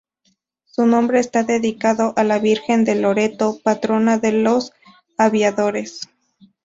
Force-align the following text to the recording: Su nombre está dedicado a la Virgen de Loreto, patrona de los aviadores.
Su 0.65 0.87
nombre 0.87 1.19
está 1.19 1.43
dedicado 1.43 2.13
a 2.17 2.23
la 2.23 2.39
Virgen 2.39 2.85
de 2.85 2.95
Loreto, 2.95 3.59
patrona 3.63 4.17
de 4.17 4.31
los 4.31 4.71
aviadores. 5.15 6.01